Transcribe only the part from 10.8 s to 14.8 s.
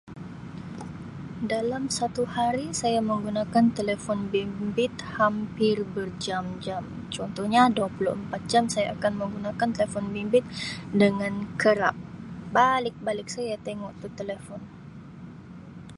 dengan kerap balik-balik saya tengok tu telefon.